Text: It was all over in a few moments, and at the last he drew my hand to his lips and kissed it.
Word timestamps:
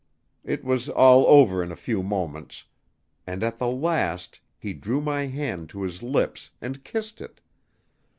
It 0.43 0.63
was 0.63 0.89
all 0.89 1.27
over 1.27 1.61
in 1.61 1.71
a 1.71 1.75
few 1.75 2.01
moments, 2.01 2.65
and 3.27 3.43
at 3.43 3.59
the 3.59 3.67
last 3.67 4.39
he 4.57 4.73
drew 4.73 4.99
my 4.99 5.27
hand 5.27 5.69
to 5.69 5.83
his 5.83 6.01
lips 6.01 6.49
and 6.59 6.83
kissed 6.83 7.21
it. 7.21 7.39